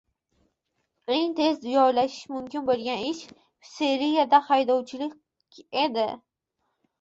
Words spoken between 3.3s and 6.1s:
pitseriyada haydovchilik edi.